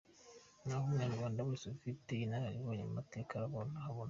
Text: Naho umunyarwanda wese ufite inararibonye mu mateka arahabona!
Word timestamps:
Naho 0.65 0.81
umunyarwanda 0.85 1.39
wese 1.47 1.65
ufite 1.75 2.11
inararibonye 2.25 2.83
mu 2.87 2.93
mateka 2.99 3.31
arahabona! 3.35 3.77